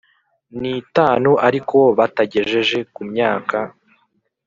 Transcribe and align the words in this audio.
N 0.59 0.61
itanu 0.81 1.31
ariko 1.47 1.77
batagejeje 1.97 2.77
kun 2.93 3.05
myaka 3.13 3.57